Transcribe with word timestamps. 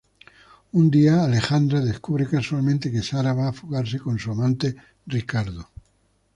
Un 0.71 0.89
día, 0.89 1.23
Alejandra 1.25 1.79
descubre 1.79 2.25
casualmente 2.27 2.91
que 2.91 3.03
Sara 3.03 3.33
va 3.33 3.49
a 3.49 3.53
fugarse 3.53 3.99
con 3.99 4.17
su 4.17 4.31
amante, 4.31 4.75
Ricardo. 5.05 5.69